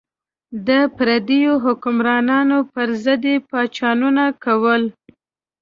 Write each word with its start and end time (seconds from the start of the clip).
د 0.67 0.69
پردیو 0.97 1.53
حکمرانانو 1.65 2.57
پر 2.73 2.89
ضد 3.03 3.23
یې 3.31 3.35
پاڅونونه 3.49 4.25
کول. 4.43 4.83